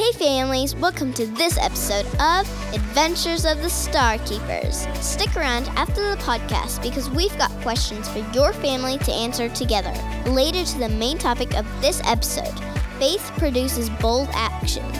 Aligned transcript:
Hey 0.00 0.12
families, 0.12 0.74
welcome 0.74 1.12
to 1.12 1.26
this 1.26 1.58
episode 1.58 2.06
of 2.18 2.48
Adventures 2.74 3.44
of 3.44 3.58
the 3.58 3.68
Starkeepers. 3.68 4.90
Stick 4.96 5.36
around 5.36 5.68
after 5.76 6.00
the 6.00 6.16
podcast 6.22 6.82
because 6.82 7.10
we've 7.10 7.36
got 7.36 7.50
questions 7.60 8.08
for 8.08 8.20
your 8.32 8.54
family 8.54 8.96
to 8.96 9.12
answer 9.12 9.50
together. 9.50 9.92
Related 10.24 10.64
to 10.68 10.78
the 10.78 10.88
main 10.88 11.18
topic 11.18 11.54
of 11.54 11.66
this 11.82 12.00
episode, 12.06 12.58
faith 12.98 13.30
produces 13.36 13.90
bold 14.00 14.30
action. 14.32 14.90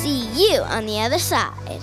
See 0.00 0.26
you 0.34 0.62
on 0.62 0.84
the 0.84 0.98
other 0.98 1.20
side. 1.20 1.80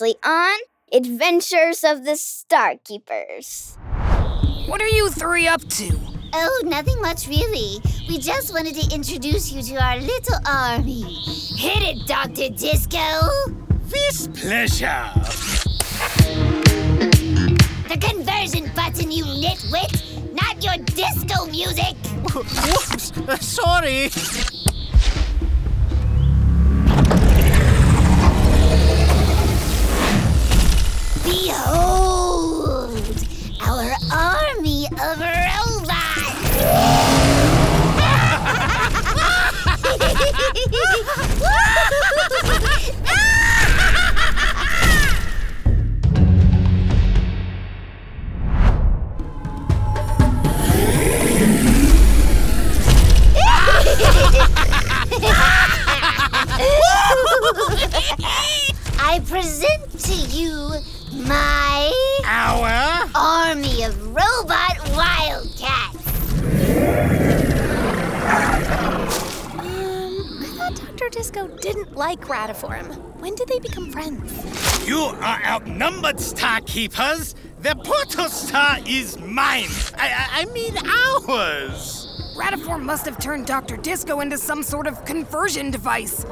Previously 0.00 0.16
on 0.24 0.58
Adventures 0.94 1.84
of 1.84 2.04
the 2.06 2.12
Starkeepers. 2.12 3.76
What 4.66 4.80
are 4.80 4.88
you 4.88 5.10
three 5.10 5.46
up 5.46 5.62
to? 5.62 5.90
Oh, 6.32 6.62
nothing 6.64 7.02
much 7.02 7.28
really. 7.28 7.82
We 8.08 8.18
just 8.18 8.54
wanted 8.54 8.76
to 8.76 8.94
introduce 8.94 9.52
you 9.52 9.62
to 9.62 9.74
our 9.74 9.98
little 9.98 10.38
army. 10.46 11.02
Hit 11.02 11.82
it, 11.82 12.06
Dr. 12.06 12.48
Disco! 12.48 12.96
With 13.68 14.40
pleasure. 14.40 15.10
The 17.88 17.98
conversion 18.00 18.70
button, 18.74 19.10
you 19.10 19.24
nitwit! 19.24 20.32
Not 20.32 20.64
your 20.64 20.82
disco 20.86 21.44
music! 21.44 21.94
Whoops, 22.32 23.12
uh, 23.18 23.36
sorry. 23.36 24.08
Behold! 31.22 32.96
Our 33.62 33.92
army 34.12 34.86
of 34.86 35.20
robots! 35.20 35.40
I 59.02 59.20
present 59.26 59.98
to 60.00 60.14
you 60.14 60.72
my 61.12 61.92
Our 62.24 63.10
army 63.14 63.82
of 63.84 64.06
robot 64.14 64.78
wildcats. 64.94 66.06
Um, 69.58 70.38
I 70.40 70.54
thought 70.56 70.74
Dr. 70.76 71.08
Disco 71.10 71.48
didn't 71.48 71.94
like 71.96 72.20
Rattiform. 72.22 72.96
When 73.20 73.34
did 73.34 73.48
they 73.48 73.58
become 73.58 73.90
friends? 73.90 74.86
you 74.86 74.98
are 74.98 75.42
outnumbered, 75.44 76.16
Starkeepers. 76.16 77.34
The 77.60 77.74
portal 77.84 78.28
star 78.28 78.78
is 78.86 79.18
mine. 79.18 79.68
I, 79.98 80.08
I, 80.08 80.28
I 80.40 80.44
mean 80.46 80.76
ours. 80.78 82.06
Rattiform 82.36 82.82
must 82.84 83.04
have 83.04 83.18
turned 83.18 83.46
Dr. 83.46 83.76
Disco 83.76 84.20
into 84.20 84.38
some 84.38 84.62
sort 84.62 84.86
of 84.86 85.04
conversion 85.04 85.70
device. 85.70 86.24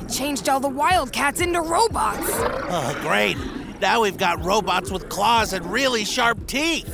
It 0.00 0.08
changed 0.08 0.48
all 0.48 0.58
the 0.58 0.68
wildcats 0.68 1.40
into 1.40 1.60
robots. 1.60 2.26
Oh, 2.28 2.98
great. 3.02 3.36
Now 3.82 4.02
we've 4.02 4.16
got 4.16 4.44
robots 4.44 4.92
with 4.92 5.08
claws 5.08 5.52
and 5.52 5.66
really 5.66 6.04
sharp 6.04 6.46
teeth. 6.46 6.86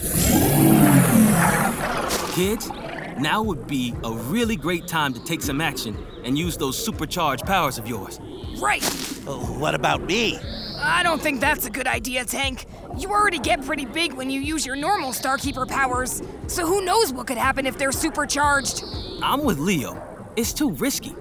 Kids, 2.33 2.71
now 3.19 3.43
would 3.43 3.67
be 3.67 3.93
a 4.03 4.13
really 4.15 4.57
great 4.57 4.89
time 4.89 5.13
to 5.13 5.23
take 5.23 5.43
some 5.43 5.61
action 5.61 5.99
and 6.25 6.39
use 6.39 6.57
those 6.57 6.83
supercharged 6.83 7.45
powers 7.45 7.77
of 7.77 7.87
yours. 7.87 8.19
Right. 8.59 8.83
Oh, 9.27 9.55
what 9.59 9.75
about 9.75 10.03
me? 10.05 10.39
I 10.79 11.03
don't 11.03 11.21
think 11.21 11.43
that's 11.43 11.67
a 11.67 11.71
good 11.71 11.87
idea, 11.87 12.25
Tank. 12.25 12.65
You 12.97 13.11
already 13.11 13.39
get 13.39 13.67
pretty 13.67 13.85
big 13.85 14.15
when 14.15 14.31
you 14.31 14.41
use 14.41 14.65
your 14.65 14.75
normal 14.75 15.11
Starkeeper 15.11 15.69
powers. 15.69 16.23
So 16.47 16.67
who 16.67 16.83
knows 16.87 17.13
what 17.13 17.27
could 17.27 17.37
happen 17.37 17.67
if 17.67 17.77
they're 17.77 17.93
supercharged? 17.93 18.83
I'm 19.23 19.45
with 19.45 19.59
Leo. 19.59 20.03
It's 20.37 20.55
too 20.55 20.71
risky. 20.71 21.15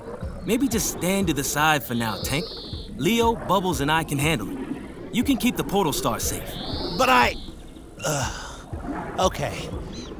Maybe 0.45 0.69
just 0.69 0.91
stand 0.91 1.27
to 1.27 1.33
the 1.33 1.43
side 1.43 1.83
for 1.83 1.93
now, 1.93 2.21
Tank. 2.21 2.45
Leo, 2.95 3.35
Bubbles, 3.35 3.81
and 3.81 3.91
I 3.91 4.05
can 4.05 4.17
handle 4.17 4.49
it. 4.49 4.66
You 5.11 5.23
can 5.23 5.37
keep 5.37 5.55
the 5.57 5.63
portal 5.63 5.93
star 5.93 6.19
safe. 6.19 6.49
But 6.97 7.09
I. 7.09 7.35
Ugh. 8.05 9.19
Okay. 9.19 9.69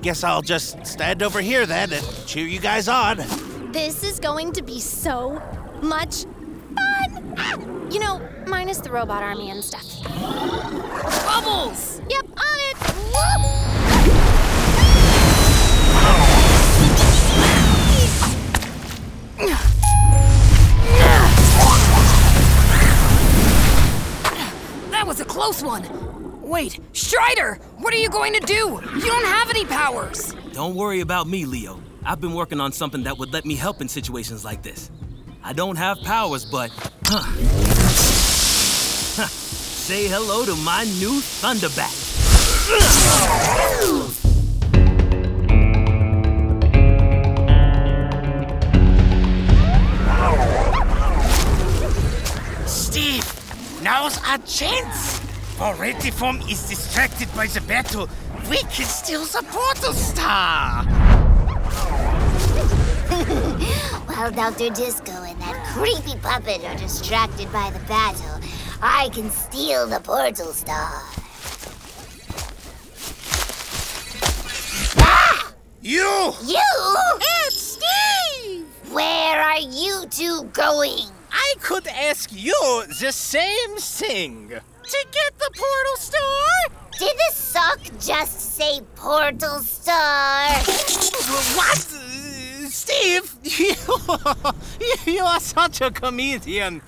Guess 0.02 0.24
I'll 0.24 0.42
just 0.42 0.86
stand 0.86 1.22
over 1.24 1.42
here 1.42 1.66
then 1.66 1.92
and 1.92 2.06
cheer 2.26 2.46
you 2.48 2.60
guys 2.60 2.88
on. 2.88 3.18
This 3.72 4.04
is 4.04 4.20
going 4.20 4.54
to 4.54 4.64
be 4.64 4.80
so 4.80 5.42
much 5.82 6.26
fun! 6.76 7.92
You 7.92 8.00
know, 8.00 8.22
minus 8.48 8.78
the 8.78 8.92
robot 8.92 9.24
army 9.24 9.50
and 9.50 9.64
stuff. 9.64 10.04
Bubbles! 11.26 12.02
Yep, 12.10 12.26
on 12.26 12.60
it! 12.60 12.78
That 19.38 19.77
was 25.08 25.22
a 25.22 25.26
close 25.26 25.64
one. 25.64 25.84
Wait, 26.42 26.82
Strider! 26.92 27.60
What 27.78 27.94
are 27.94 27.98
you 27.98 28.10
going 28.10 28.34
to 28.34 28.42
do? 28.42 28.82
You 28.94 29.06
don't 29.06 29.26
have 29.26 29.50
any 29.50 29.64
powers. 29.64 30.36
Don't 30.52 30.76
worry 30.76 31.00
about 31.00 31.28
me, 31.28 31.46
Leo. 31.46 31.80
I've 32.06 32.20
been 32.20 32.34
working 32.34 32.60
on 32.60 32.74
something 32.74 33.04
that 33.04 33.18
would 33.18 33.32
let 33.32 33.46
me 33.46 33.56
help 33.56 33.80
in 33.80 33.88
situations 33.88 34.44
like 34.44 34.64
this. 34.64 34.92
I 35.46 35.54
don't 35.54 35.78
have 35.78 35.98
powers, 36.02 36.44
but. 36.44 36.72
Huh. 37.06 37.22
Huh. 39.16 39.28
Say 39.28 40.10
hello 40.10 40.46
to 40.46 40.56
my 40.58 40.84
new 40.84 41.22
Thunderbat. 41.22 41.94
Steve, 52.68 53.24
now's 53.82 54.18
our 54.26 54.38
chance. 54.40 55.20
While 55.58 55.76
Rattiform 55.76 56.50
is 56.50 56.68
distracted 56.70 57.28
by 57.36 57.48
the 57.48 57.62
battle, 57.62 58.10
we 58.50 58.58
can 58.58 58.86
steal 58.86 59.26
the 59.26 59.44
portal 59.50 59.94
star. 59.94 60.84
While 64.06 64.32
Dr. 64.32 64.70
Disco 64.70 65.12
and 65.24 65.42
that 65.42 65.66
creepy 65.74 66.18
puppet 66.20 66.64
are 66.64 66.76
distracted 66.76 67.52
by 67.52 67.72
the 67.72 67.80
battle, 67.88 68.40
I 68.82 69.10
can 69.10 69.32
steal 69.32 69.88
the 69.88 70.00
portal 70.00 70.54
star. 70.54 71.02
Ah! 75.00 75.54
You! 75.82 76.34
You? 76.46 76.62
It's 77.48 77.80
Steve! 77.80 78.68
Where 78.92 79.42
are 79.42 79.60
you 79.60 80.06
two 80.10 80.44
going? 80.54 81.17
Could 81.62 81.88
ask 81.88 82.32
you 82.32 82.84
the 83.00 83.12
same 83.12 83.76
thing. 83.78 84.50
To 84.50 85.08
get 85.12 85.38
the 85.38 85.50
portal 85.56 85.98
star? 85.98 86.80
Did 87.00 87.16
the 87.16 87.36
sock 87.36 87.80
just 88.00 88.56
say 88.56 88.82
portal 88.96 89.60
star? 89.60 90.50
What? 91.56 91.78
Steve, 92.70 93.36
you, 93.44 93.76
you 95.14 95.24
are 95.24 95.40
such 95.40 95.82
a 95.82 95.92
comedian. 95.92 96.82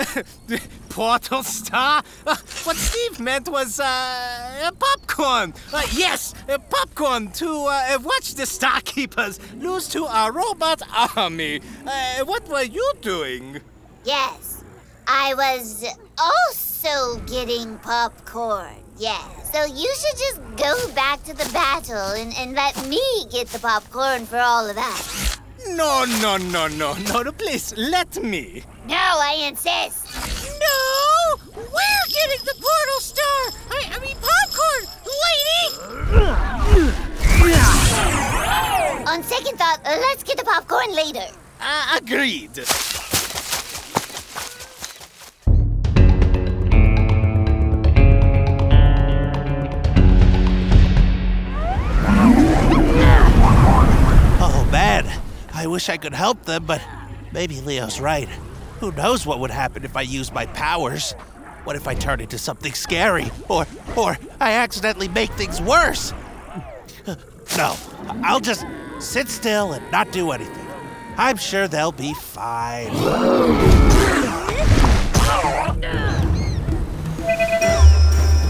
Portal 0.88 1.42
star? 1.42 2.02
What 2.24 2.76
Steve 2.76 3.20
meant 3.20 3.48
was 3.48 3.80
uh, 3.80 4.41
popcorn. 4.78 5.54
Uh, 5.72 5.82
yes, 5.92 6.34
uh, 6.48 6.58
popcorn 6.58 7.30
to 7.32 7.66
uh, 7.66 7.98
watch 8.02 8.34
the 8.34 8.44
Starkeepers 8.44 9.38
lose 9.60 9.88
to 9.88 10.04
our 10.04 10.32
robot 10.32 10.82
army. 11.16 11.60
Uh, 11.86 12.24
what 12.24 12.48
were 12.48 12.62
you 12.62 12.92
doing? 13.00 13.60
Yes, 14.04 14.64
I 15.06 15.34
was 15.34 15.84
also 16.18 17.20
getting 17.26 17.78
popcorn. 17.78 18.74
Yes, 18.98 19.52
so 19.52 19.64
you 19.64 19.92
should 19.96 20.18
just 20.18 20.40
go 20.56 20.92
back 20.94 21.22
to 21.24 21.34
the 21.34 21.48
battle 21.52 21.96
and, 21.96 22.32
and 22.36 22.54
let 22.54 22.76
me 22.88 23.02
get 23.30 23.48
the 23.48 23.58
popcorn 23.58 24.26
for 24.26 24.38
all 24.38 24.68
of 24.68 24.76
that. 24.76 25.38
No, 25.68 26.04
no, 26.20 26.36
no, 26.36 26.66
no, 26.68 26.94
no. 26.94 27.32
Please 27.32 27.72
let 27.76 28.22
me. 28.22 28.64
No, 28.88 28.96
I 28.96 29.46
insist 29.48 30.31
getting 32.12 32.44
the 32.44 32.54
portal 32.54 33.00
star! 33.00 33.52
I, 33.70 33.88
I 33.90 33.98
mean, 34.00 34.16
popcorn! 34.20 34.84
Lady! 35.24 35.62
On 39.06 39.22
second 39.22 39.56
thought, 39.58 39.80
uh, 39.84 39.96
let's 39.98 40.22
get 40.22 40.36
the 40.36 40.44
popcorn 40.44 40.94
later. 40.94 41.26
Uh, 41.60 41.98
agreed. 41.98 42.50
Oh, 54.38 54.68
man. 54.70 55.10
I 55.54 55.66
wish 55.66 55.88
I 55.88 55.96
could 55.96 56.14
help 56.14 56.44
them, 56.44 56.64
but 56.66 56.82
maybe 57.32 57.60
Leo's 57.62 58.00
right. 58.00 58.28
Who 58.80 58.92
knows 58.92 59.24
what 59.24 59.38
would 59.40 59.50
happen 59.50 59.84
if 59.84 59.96
I 59.96 60.02
used 60.02 60.34
my 60.34 60.44
powers? 60.46 61.14
What 61.64 61.76
if 61.76 61.86
I 61.86 61.94
turn 61.94 62.20
into 62.20 62.38
something 62.38 62.72
scary? 62.72 63.30
Or, 63.48 63.66
or 63.96 64.18
I 64.40 64.54
accidentally 64.54 65.08
make 65.08 65.30
things 65.32 65.60
worse? 65.60 66.12
No, 67.56 67.76
I'll 68.24 68.40
just 68.40 68.66
sit 68.98 69.28
still 69.28 69.72
and 69.72 69.92
not 69.92 70.10
do 70.10 70.32
anything. 70.32 70.66
I'm 71.16 71.36
sure 71.36 71.68
they'll 71.68 71.92
be 71.92 72.14
fine. 72.14 72.88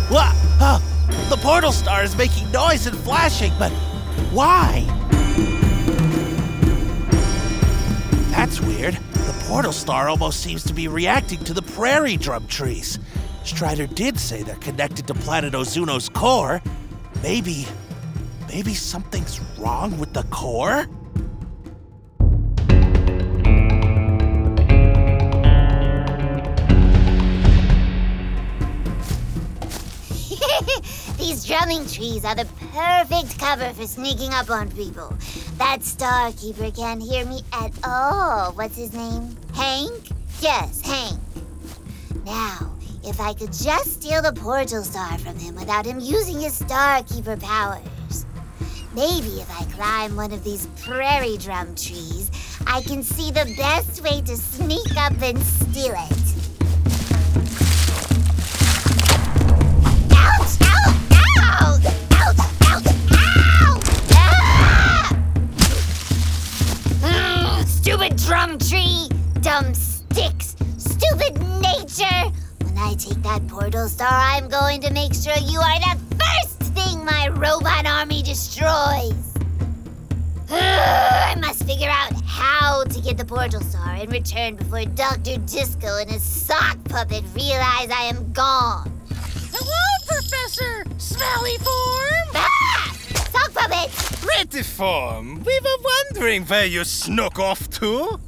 What? 0.08 0.32
Oh, 0.60 0.80
the 1.28 1.36
portal 1.36 1.72
star 1.72 2.04
is 2.04 2.16
making 2.16 2.50
noise 2.50 2.86
and 2.86 2.96
flashing, 2.98 3.52
but 3.58 3.72
why? 4.30 4.84
That's 8.30 8.60
weird. 8.60 8.94
The 8.94 9.44
portal 9.48 9.72
star 9.72 10.08
almost 10.08 10.40
seems 10.40 10.64
to 10.64 10.74
be 10.74 10.88
reacting 10.88 11.42
to 11.44 11.54
the 11.54 11.61
prairie 11.74 12.18
drum 12.18 12.46
trees. 12.48 12.98
Strider 13.44 13.86
did 13.86 14.18
say 14.18 14.42
they're 14.42 14.56
connected 14.56 15.06
to 15.06 15.14
planet 15.14 15.54
Ozuno's 15.54 16.08
core. 16.10 16.60
Maybe. 17.22 17.66
Maybe 18.48 18.74
something's 18.74 19.40
wrong 19.58 19.98
with 19.98 20.12
the 20.12 20.24
core? 20.24 20.82
These 31.16 31.46
drumming 31.46 31.86
trees 31.86 32.24
are 32.26 32.34
the 32.34 32.46
perfect 32.72 33.38
cover 33.38 33.72
for 33.72 33.86
sneaking 33.86 34.34
up 34.34 34.50
on 34.50 34.70
people. 34.72 35.16
That 35.56 35.82
star 35.82 36.32
keeper 36.32 36.70
can't 36.70 37.02
hear 37.02 37.24
me 37.24 37.40
at 37.54 37.72
all. 37.82 38.52
What's 38.52 38.76
his 38.76 38.92
name? 38.92 39.34
Hank? 39.54 40.10
Yes, 40.40 40.82
Hank. 40.82 41.21
Now, 42.24 42.70
if 43.04 43.20
I 43.20 43.34
could 43.34 43.52
just 43.52 43.94
steal 43.94 44.22
the 44.22 44.32
portal 44.32 44.84
star 44.84 45.18
from 45.18 45.36
him 45.38 45.56
without 45.56 45.84
him 45.84 45.98
using 45.98 46.40
his 46.40 46.54
star 46.54 47.02
keeper 47.02 47.36
powers. 47.36 48.26
Maybe 48.94 49.40
if 49.40 49.50
I 49.50 49.64
climb 49.72 50.14
one 50.14 50.32
of 50.32 50.44
these 50.44 50.66
prairie 50.84 51.36
drum 51.36 51.74
trees, 51.74 52.30
I 52.66 52.82
can 52.82 53.02
see 53.02 53.30
the 53.32 53.52
best 53.56 54.04
way 54.04 54.20
to 54.20 54.36
sneak 54.36 54.96
up 54.96 55.20
and 55.20 55.38
steal 55.42 55.94
it. 55.94 56.18
Ah! 67.02 67.62
Mm, 67.62 67.66
stupid 67.66 68.16
drum 68.16 68.58
tree! 68.58 69.08
Dumb 69.40 69.74
I 72.92 72.94
take 72.94 73.22
that 73.22 73.48
portal 73.48 73.88
star, 73.88 74.12
I'm 74.12 74.48
going 74.48 74.82
to 74.82 74.92
make 74.92 75.14
sure 75.14 75.32
you 75.46 75.58
are 75.58 75.80
the 75.80 75.98
first 76.20 76.58
thing 76.74 77.02
my 77.06 77.28
robot 77.28 77.86
army 77.86 78.22
destroys! 78.22 79.34
I 80.50 81.34
must 81.40 81.64
figure 81.64 81.88
out 81.88 82.12
how 82.26 82.84
to 82.84 83.00
get 83.00 83.16
the 83.16 83.24
portal 83.24 83.62
star 83.62 83.94
in 83.94 84.10
return 84.10 84.56
before 84.56 84.84
Dr. 84.84 85.38
Disco 85.38 86.00
and 86.00 86.10
his 86.10 86.22
sock 86.22 86.76
puppet 86.84 87.24
realize 87.34 87.88
I 87.88 88.10
am 88.12 88.30
gone. 88.34 88.92
Hello, 89.54 89.86
Professor 90.06 90.84
Smelly 90.98 91.56
Form. 91.56 92.28
Ah! 92.34 92.94
Sock 93.32 93.54
puppet! 93.54 93.88
Rattiform, 94.20 95.42
we 95.46 95.58
were 95.60 95.78
wondering 95.82 96.44
where 96.44 96.66
you 96.66 96.84
snuck 96.84 97.38
off 97.38 97.70
to. 97.70 98.20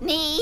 Me? 0.02 0.40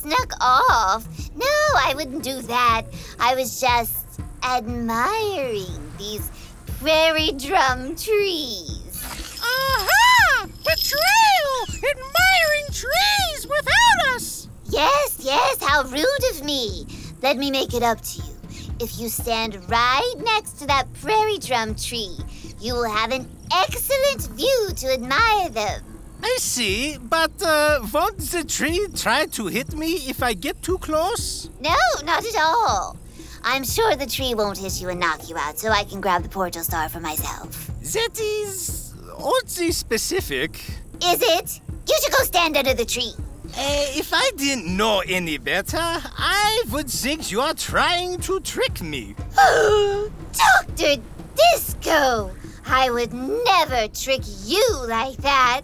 Snuck 0.00 0.32
off? 0.40 1.06
No, 1.36 1.46
I 1.76 1.92
wouldn't 1.94 2.24
do 2.24 2.40
that. 2.40 2.84
I 3.18 3.34
was 3.34 3.60
just 3.60 4.18
admiring 4.42 5.92
these 5.98 6.30
prairie 6.78 7.32
drum 7.32 7.96
trees. 7.96 9.04
Aha! 9.42 10.46
Betrayal! 10.64 11.84
Admiring 11.90 12.66
trees 12.72 13.46
without 13.46 14.14
us! 14.14 14.48
Yes, 14.70 15.18
yes, 15.20 15.62
how 15.62 15.82
rude 15.82 16.30
of 16.30 16.44
me. 16.46 16.86
Let 17.20 17.36
me 17.36 17.50
make 17.50 17.74
it 17.74 17.82
up 17.82 18.00
to 18.00 18.22
you. 18.22 18.34
If 18.80 18.98
you 18.98 19.10
stand 19.10 19.58
right 19.68 20.14
next 20.16 20.52
to 20.60 20.66
that 20.68 20.90
prairie 20.94 21.36
drum 21.36 21.74
tree, 21.74 22.16
you 22.58 22.72
will 22.72 22.90
have 22.90 23.12
an 23.12 23.28
excellent 23.52 24.34
view 24.34 24.70
to 24.76 24.94
admire 24.94 25.50
them. 25.50 25.89
I 26.22 26.36
see, 26.38 26.98
but 26.98 27.30
uh, 27.42 27.80
won't 27.92 28.18
the 28.18 28.44
tree 28.44 28.86
try 28.94 29.26
to 29.26 29.46
hit 29.46 29.74
me 29.74 29.94
if 30.08 30.22
I 30.22 30.34
get 30.34 30.62
too 30.62 30.78
close? 30.78 31.50
No, 31.60 31.76
not 32.04 32.24
at 32.24 32.36
all. 32.36 32.96
I'm 33.42 33.64
sure 33.64 33.96
the 33.96 34.06
tree 34.06 34.34
won't 34.34 34.58
hit 34.58 34.80
you 34.80 34.90
and 34.90 35.00
knock 35.00 35.28
you 35.28 35.36
out, 35.36 35.58
so 35.58 35.70
I 35.70 35.84
can 35.84 36.00
grab 36.00 36.22
the 36.22 36.28
portal 36.28 36.62
star 36.62 36.88
for 36.88 37.00
myself. 37.00 37.70
That 37.92 38.20
is 38.20 38.94
oddly 39.16 39.72
specific. 39.72 40.60
Is 41.02 41.22
it? 41.22 41.60
You 41.88 41.98
should 42.02 42.12
go 42.12 42.24
stand 42.24 42.56
under 42.56 42.74
the 42.74 42.84
tree. 42.84 43.14
Uh, 43.46 43.86
if 43.96 44.12
I 44.12 44.30
didn't 44.36 44.76
know 44.76 45.02
any 45.08 45.38
better, 45.38 45.78
I 45.78 46.62
would 46.70 46.88
think 46.88 47.32
you 47.32 47.40
are 47.40 47.54
trying 47.54 48.20
to 48.20 48.40
trick 48.40 48.80
me. 48.82 49.16
Dr. 49.36 51.02
Disco! 51.34 52.30
I 52.66 52.90
would 52.90 53.12
never 53.12 53.88
trick 53.88 54.20
you 54.44 54.64
like 54.86 55.16
that. 55.18 55.62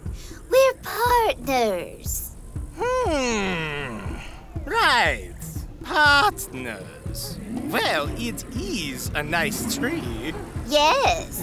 We're 0.49 0.73
partners. 0.81 2.35
Hmm. 2.79 4.15
Right. 4.65 5.33
Partners. 5.83 7.37
Well, 7.69 8.09
it 8.17 8.45
is 8.55 9.11
a 9.15 9.23
nice 9.23 9.75
tree. 9.77 10.33
Yes. 10.67 11.41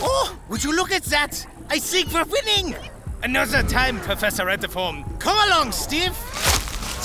Oh, 0.00 0.38
would 0.48 0.62
you 0.64 0.74
look 0.74 0.92
at 0.92 1.04
that? 1.04 1.46
I 1.68 1.78
think 1.78 2.12
we're 2.12 2.24
winning. 2.24 2.76
Another 3.22 3.62
time, 3.62 4.00
Professor 4.00 4.44
Rattiform. 4.44 5.18
Come 5.18 5.36
along, 5.48 5.72
Steve. 5.72 6.16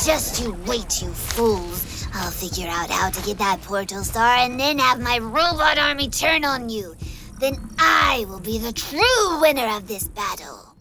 Just 0.05 0.41
you 0.43 0.53
wait, 0.65 1.01
you 1.01 1.09
fools. 1.11 2.07
I'll 2.13 2.31
figure 2.31 2.67
out 2.69 2.89
how 2.89 3.09
to 3.09 3.21
get 3.23 3.39
that 3.39 3.61
portal 3.63 4.03
star 4.03 4.37
and 4.37 4.59
then 4.59 4.77
have 4.77 4.99
my 4.99 5.17
robot 5.17 5.77
army 5.79 6.09
turn 6.09 6.45
on 6.45 6.69
you. 6.69 6.95
Then 7.43 7.59
I 7.77 8.25
will 8.29 8.39
be 8.39 8.57
the 8.57 8.71
true 8.71 9.41
winner 9.41 9.67
of 9.75 9.85
this 9.85 10.07
battle. 10.07 10.73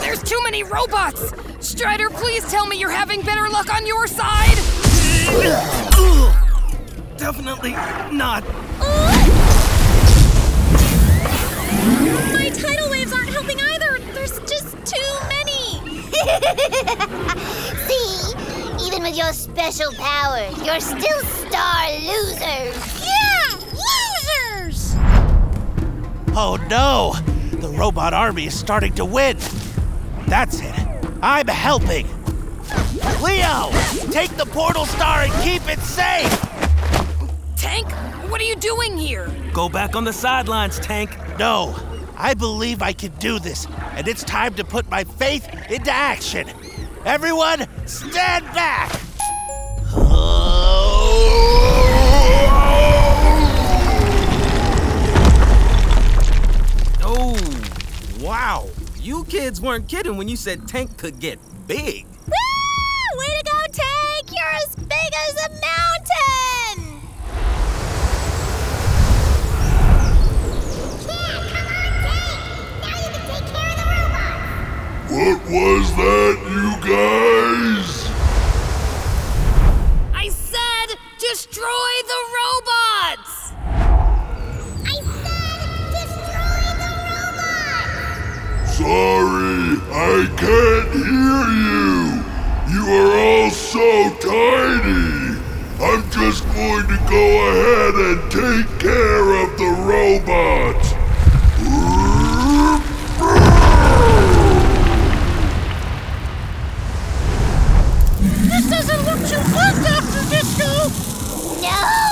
There's 0.00 0.22
too 0.22 0.40
many 0.44 0.62
robots! 0.62 1.34
Strider, 1.60 2.08
please 2.08 2.50
tell 2.50 2.66
me 2.66 2.80
you're 2.80 2.88
having 2.88 3.20
better 3.20 3.50
luck 3.50 3.70
on 3.70 3.86
your 3.86 4.06
side! 4.06 4.56
Definitely 7.18 7.72
not. 8.16 8.44
Uh, 8.80 9.17
See? 17.86 18.86
Even 18.86 19.02
with 19.02 19.16
your 19.16 19.32
special 19.32 19.92
powers, 19.94 20.56
you're 20.64 20.80
still 20.80 21.20
star 21.20 21.90
losers. 21.92 23.04
Yeah, 23.04 23.56
losers. 23.72 24.94
Oh 26.36 26.58
no! 26.68 27.14
The 27.58 27.68
robot 27.68 28.14
army 28.14 28.46
is 28.46 28.58
starting 28.58 28.92
to 28.94 29.04
win! 29.04 29.36
That's 30.26 30.60
it. 30.60 30.74
I'm 31.22 31.48
helping! 31.48 32.06
Leo! 33.22 33.70
Take 34.10 34.36
the 34.36 34.46
portal 34.46 34.86
star 34.86 35.22
and 35.22 35.32
keep 35.42 35.68
it 35.68 35.80
safe! 35.80 36.30
Tank, 37.56 37.90
what 38.30 38.40
are 38.40 38.44
you 38.44 38.56
doing 38.56 38.96
here? 38.96 39.28
Go 39.52 39.68
back 39.68 39.96
on 39.96 40.04
the 40.04 40.12
sidelines, 40.12 40.78
Tank. 40.78 41.16
No, 41.38 41.74
I 42.20 42.34
believe 42.34 42.82
I 42.82 42.92
can 42.92 43.12
do 43.18 43.38
this, 43.38 43.68
and 43.92 44.08
it's 44.08 44.24
time 44.24 44.54
to 44.54 44.64
put 44.64 44.90
my 44.90 45.04
faith 45.04 45.48
into 45.70 45.92
action. 45.92 46.48
Everyone, 47.04 47.68
stand 47.86 48.44
back! 48.46 48.90
Oh, 57.00 57.38
wow. 58.20 58.68
You 59.00 59.22
kids 59.24 59.60
weren't 59.60 59.88
kidding 59.88 60.16
when 60.16 60.26
you 60.26 60.36
said 60.36 60.66
Tank 60.66 60.98
could 60.98 61.20
get 61.20 61.38
big. 61.68 62.04
Sorry, 88.78 89.74
I 89.90 90.30
can't 90.38 90.92
hear 90.94 91.42
you. 91.66 92.22
You 92.72 92.82
are 92.94 93.10
all 93.18 93.50
so 93.50 94.14
tiny. 94.20 95.34
I'm 95.82 96.08
just 96.12 96.44
going 96.54 96.86
to 96.86 96.98
go 97.10 97.24
ahead 97.50 97.94
and 98.06 98.30
take 98.30 98.78
care 98.78 99.34
of 99.42 99.58
the 99.58 99.70
robot. 99.82 100.78
This 108.46 108.70
doesn't 108.70 109.02
look 109.06 109.20
too 109.26 109.42
good, 109.50 109.74
Dr. 109.82 110.22
Disco! 110.30 110.70
No, 111.62 112.07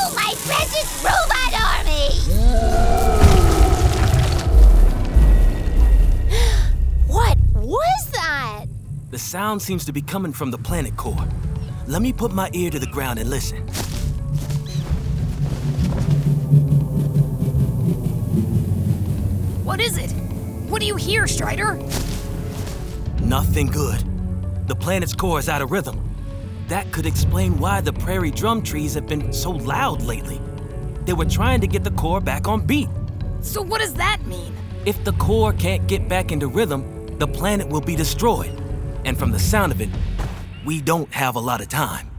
sound 9.47 9.62
seems 9.62 9.85
to 9.85 9.93
be 9.93 10.03
coming 10.03 10.33
from 10.33 10.50
the 10.50 10.59
planet 10.59 10.97
core. 10.97 11.25
Let 11.87 12.03
me 12.03 12.12
put 12.12 12.33
my 12.33 12.50
ear 12.53 12.69
to 12.69 12.81
the 12.81 12.87
ground 12.88 13.21
and 13.21 13.31
listen. 13.31 13.62
What 19.65 19.81
is 19.81 19.99
it? 19.99 20.11
What 20.69 20.81
do 20.81 20.87
you 20.88 20.97
hear, 20.97 21.29
Strider? 21.29 21.76
Nothing 23.23 23.69
good. 23.69 24.00
The 24.67 24.75
planet's 24.75 25.15
core 25.15 25.38
is 25.38 25.49
out 25.49 25.62
of 25.62 25.71
rhythm. 25.71 25.97
That 26.67 26.91
could 26.91 27.07
explain 27.07 27.57
why 27.61 27.81
the 27.83 27.93
prairie 27.93 28.33
drum 28.33 28.62
trees 28.62 28.95
have 28.95 29.07
been 29.07 29.33
so 29.33 29.53
loud 29.53 30.03
lately. 30.03 30.41
They 31.05 31.12
were 31.12 31.31
trying 31.38 31.61
to 31.61 31.69
get 31.69 31.85
the 31.85 31.93
core 31.93 32.21
back 32.21 32.49
on 32.49 32.67
beat. 32.67 32.88
So, 33.43 33.62
what 33.62 33.81
does 33.81 33.95
that 33.95 34.19
mean? 34.26 34.53
If 34.85 35.05
the 35.05 35.12
core 35.12 35.53
can't 35.53 35.87
get 35.87 36.09
back 36.09 36.33
into 36.33 36.49
rhythm, 36.49 36.83
the 37.21 37.29
planet 37.29 37.69
will 37.69 37.81
be 37.93 37.95
destroyed. 37.95 38.65
And 39.07 39.17
from 39.17 39.31
the 39.31 39.39
sound 39.39 39.71
of 39.71 39.81
it, 39.81 39.89
we 40.65 40.81
don't 40.81 41.11
have 41.15 41.37
a 41.37 41.41
lot 41.41 41.61
of 41.61 41.69
time. 41.69 42.11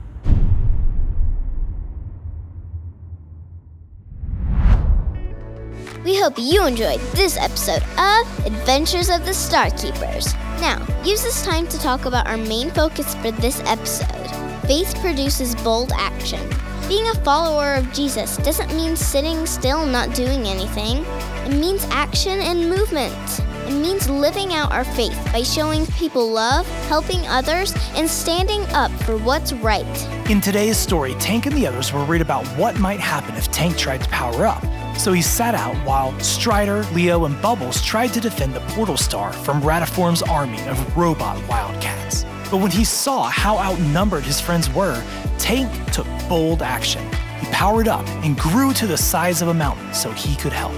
We 6.06 6.17
hope 6.17 6.36
you 6.38 6.65
enjoyed 6.65 7.01
this 7.12 7.36
episode 7.36 7.84
of 8.00 8.46
Adventures 8.46 9.10
of 9.10 9.25
the 9.25 9.34
Star 9.34 9.70
Keepers. 9.72 10.34
Now, 10.62 10.88
use 11.03 11.22
this 11.22 11.44
time 11.44 11.67
to 11.67 11.77
talk 11.79 12.06
about 12.06 12.25
our 12.25 12.38
main 12.38 12.72
focus 12.72 13.13
for 13.15 13.32
this 13.32 13.60
episode. 13.65 14.29
Faith 14.65 14.96
produces 15.01 15.56
bold 15.56 15.91
action. 15.94 16.39
Being 16.88 17.10
a 17.10 17.15
follower 17.25 17.74
of 17.74 17.91
Jesus 17.91 18.38
doesn't 18.38 18.74
mean 18.74 18.96
sitting 18.96 19.46
still 19.46 19.86
not 19.86 20.15
doing 20.15 20.46
anything. 20.46 21.03
It 21.46 21.60
means 21.60 21.84
action 21.91 22.39
and 22.39 22.70
movement. 22.70 23.41
It 23.67 23.74
means 23.74 24.09
living 24.09 24.53
out 24.53 24.71
our 24.71 24.86
faith 24.86 25.19
by 25.33 25.43
showing 25.43 25.86
people 25.88 26.25
love, 26.25 26.65
helping 26.88 27.27
others, 27.27 27.74
and 27.95 28.09
standing 28.09 28.62
up 28.67 28.89
for 29.03 29.17
what's 29.17 29.51
right. 29.51 30.29
In 30.29 30.39
today's 30.39 30.77
story, 30.77 31.15
Tank 31.15 31.47
and 31.47 31.55
the 31.55 31.67
others 31.67 31.91
were 31.91 32.05
worried 32.05 32.21
about 32.21 32.47
what 32.57 32.79
might 32.79 33.01
happen 33.01 33.36
if 33.36 33.51
Tank 33.51 33.77
tried 33.77 34.03
to 34.03 34.09
power 34.09 34.45
up. 34.45 34.63
So 34.97 35.12
he 35.12 35.21
sat 35.21 35.53
out 35.53 35.75
while 35.86 36.17
Strider, 36.21 36.83
Leo, 36.93 37.25
and 37.25 37.41
Bubbles 37.41 37.81
tried 37.81 38.13
to 38.13 38.21
defend 38.21 38.53
the 38.53 38.62
Portal 38.69 38.95
Star 38.95 39.33
from 39.33 39.62
Rattiform's 39.62 40.21
army 40.21 40.65
of 40.69 40.97
robot 40.97 41.45
wildcats. 41.50 42.24
But 42.50 42.62
when 42.62 42.71
he 42.71 42.86
saw 42.86 43.24
how 43.24 43.57
outnumbered 43.57 44.24
his 44.24 44.39
friends 44.39 44.74
were, 44.74 45.03
Tank 45.39 45.69
took 45.91 46.07
bold 46.29 46.62
action. 46.62 47.03
He 47.41 47.47
powered 47.47 47.89
up 47.89 48.07
and 48.24 48.38
grew 48.38 48.71
to 48.75 48.88
the 48.88 48.97
size 48.97 49.41
of 49.41 49.50
a 49.50 49.53
mountain 49.53 49.93
so 49.93 50.09
he 50.12 50.38
could 50.38 50.53
help. 50.53 50.74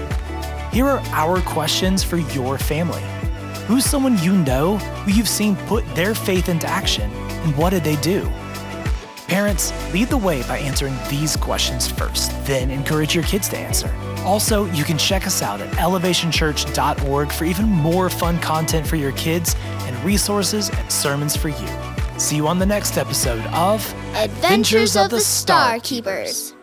Here 0.72 0.86
are 0.86 1.00
our 1.10 1.40
questions 1.40 2.04
for 2.04 2.18
your 2.18 2.56
family. 2.56 3.02
Who's 3.66 3.84
someone 3.84 4.18
you 4.18 4.36
know 4.36 4.78
who 4.78 5.12
you've 5.12 5.28
seen 5.28 5.56
put 5.66 5.84
their 5.96 6.14
faith 6.14 6.48
into 6.48 6.66
action, 6.68 7.10
and 7.10 7.56
what 7.56 7.70
did 7.70 7.82
they 7.82 7.96
do? 7.96 8.22
Parents, 9.26 9.72
lead 9.92 10.08
the 10.08 10.16
way 10.16 10.42
by 10.42 10.58
answering 10.58 10.96
these 11.08 11.36
questions 11.36 11.90
first, 11.90 12.30
then 12.46 12.70
encourage 12.70 13.14
your 13.14 13.24
kids 13.24 13.48
to 13.48 13.58
answer. 13.58 13.92
Also, 14.24 14.66
you 14.66 14.84
can 14.84 14.98
check 14.98 15.26
us 15.26 15.42
out 15.42 15.60
at 15.60 15.72
elevationchurch.org 15.74 17.32
for 17.32 17.44
even 17.44 17.66
more 17.66 18.10
fun 18.10 18.38
content 18.40 18.86
for 18.86 18.96
your 18.96 19.12
kids 19.12 19.56
and 19.82 20.04
resources 20.04 20.70
and 20.70 20.90
sermons 20.90 21.36
for 21.36 21.48
you. 21.48 21.68
See 22.18 22.36
you 22.36 22.46
on 22.46 22.58
the 22.58 22.66
next 22.66 22.96
episode 22.96 23.44
of 23.46 23.94
Adventures 24.14 24.96
of 24.96 25.10
the 25.10 25.20
Star 25.20 25.80
Keepers. 25.80 26.54